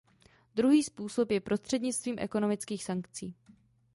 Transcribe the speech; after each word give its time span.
Druhý 0.55 0.83
způsob 0.83 1.31
je 1.31 1.39
prostřednictvím 1.41 2.15
ekonomických 2.19 2.83
sankcí. 2.83 3.35